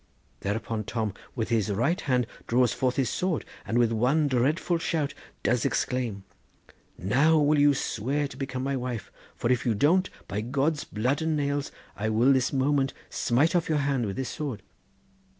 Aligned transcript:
Thereupon 0.39 0.83
Tom 0.85 1.13
with 1.35 1.49
his 1.49 1.69
right 1.71 2.01
hand 2.01 2.25
draws 2.47 2.73
forth 2.73 2.95
his 2.95 3.11
sword, 3.11 3.45
and 3.67 3.77
with 3.77 3.91
one 3.91 4.27
dreadful 4.27 4.79
shout 4.79 5.13
does 5.43 5.63
exclaim: 5.63 6.23
'Now 6.97 7.37
will 7.37 7.59
you 7.59 7.75
swear 7.75 8.27
to 8.27 8.35
become 8.35 8.63
my 8.63 8.75
wife, 8.75 9.11
for 9.35 9.51
if 9.51 9.63
you 9.63 9.75
don't, 9.75 10.09
by 10.27 10.41
God's 10.41 10.85
blood 10.85 11.21
and 11.21 11.37
nails, 11.37 11.71
I 11.95 12.09
will 12.09 12.33
this 12.33 12.51
moment 12.51 12.95
smite 13.11 13.55
off 13.55 13.69
your 13.69 13.77
hand 13.77 14.07
with 14.07 14.15
this 14.15 14.29
sword. 14.29 14.63